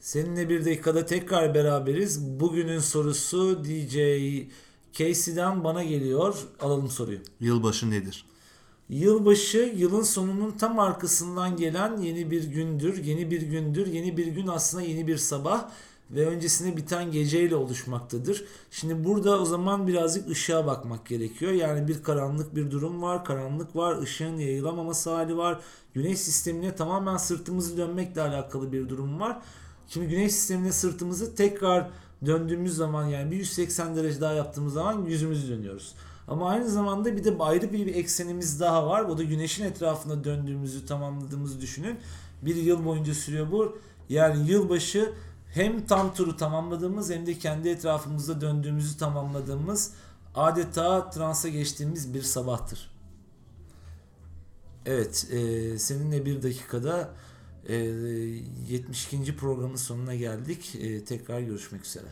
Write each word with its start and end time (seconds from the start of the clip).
Seninle 0.00 0.48
bir 0.48 0.64
dakikada 0.64 1.06
tekrar 1.06 1.54
beraberiz. 1.54 2.40
Bugünün 2.40 2.78
sorusu 2.78 3.64
DJ 3.64 3.96
Casey'den 4.92 5.64
bana 5.64 5.84
geliyor. 5.84 6.34
Alalım 6.60 6.88
soruyu. 6.88 7.18
Yılbaşı 7.40 7.90
nedir? 7.90 8.24
Yılbaşı 8.88 9.72
yılın 9.76 10.02
sonunun 10.02 10.50
tam 10.50 10.78
arkasından 10.78 11.56
gelen 11.56 11.96
yeni 12.00 12.30
bir 12.30 12.44
gündür. 12.44 13.04
Yeni 13.04 13.30
bir 13.30 13.42
gündür. 13.42 13.86
Yeni 13.86 14.16
bir 14.16 14.26
gün 14.26 14.46
aslında 14.46 14.82
yeni 14.82 15.06
bir 15.06 15.16
sabah 15.16 15.70
ve 16.10 16.26
öncesinde 16.26 16.76
biten 16.76 17.12
geceyle 17.12 17.56
oluşmaktadır. 17.56 18.44
Şimdi 18.70 19.04
burada 19.04 19.40
o 19.40 19.44
zaman 19.44 19.86
birazcık 19.86 20.30
ışığa 20.30 20.66
bakmak 20.66 21.06
gerekiyor. 21.06 21.52
Yani 21.52 21.88
bir 21.88 22.02
karanlık 22.02 22.56
bir 22.56 22.70
durum 22.70 23.02
var, 23.02 23.24
karanlık 23.24 23.76
var, 23.76 24.02
ışığın 24.02 24.36
yayılamaması 24.36 25.10
hali 25.10 25.36
var. 25.36 25.60
Güneş 25.94 26.20
sistemine 26.20 26.74
tamamen 26.76 27.16
sırtımızı 27.16 27.76
dönmekle 27.76 28.20
alakalı 28.20 28.72
bir 28.72 28.88
durum 28.88 29.20
var. 29.20 29.42
Şimdi 29.92 30.08
güneş 30.08 30.32
sistemine 30.32 30.72
sırtımızı 30.72 31.34
tekrar 31.34 31.90
döndüğümüz 32.26 32.76
zaman 32.76 33.04
yani 33.06 33.30
bir 33.30 33.36
180 33.36 33.96
derece 33.96 34.20
daha 34.20 34.32
yaptığımız 34.32 34.72
zaman 34.72 35.04
yüzümüzü 35.04 35.48
dönüyoruz. 35.48 35.94
Ama 36.28 36.50
aynı 36.50 36.70
zamanda 36.70 37.16
bir 37.16 37.24
de 37.24 37.36
ayrı 37.38 37.72
bir, 37.72 37.94
eksenimiz 37.94 38.60
daha 38.60 38.86
var. 38.86 39.04
O 39.04 39.18
da 39.18 39.22
güneşin 39.22 39.64
etrafında 39.64 40.24
döndüğümüzü 40.24 40.86
tamamladığımızı 40.86 41.60
düşünün. 41.60 41.98
Bir 42.42 42.56
yıl 42.56 42.84
boyunca 42.84 43.14
sürüyor 43.14 43.50
bu. 43.50 43.78
Yani 44.08 44.50
yılbaşı 44.50 45.12
hem 45.54 45.86
tam 45.86 46.14
turu 46.14 46.36
tamamladığımız 46.36 47.10
hem 47.10 47.26
de 47.26 47.38
kendi 47.38 47.68
etrafımızda 47.68 48.40
döndüğümüzü 48.40 48.98
tamamladığımız 48.98 49.92
adeta 50.34 51.10
transa 51.10 51.48
geçtiğimiz 51.48 52.14
bir 52.14 52.22
sabahtır. 52.22 52.90
Evet, 54.86 55.26
e, 55.30 55.78
seninle 55.78 56.26
bir 56.26 56.42
dakikada 56.42 57.10
72. 57.68 59.36
programın 59.36 59.76
sonuna 59.76 60.14
geldik. 60.14 60.76
E, 60.80 61.04
tekrar 61.04 61.40
görüşmek 61.40 61.86
üzere. 61.86 62.08